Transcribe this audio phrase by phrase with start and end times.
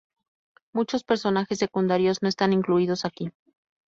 [0.73, 3.29] Muchos personajes secundarios no están incluidos aquí.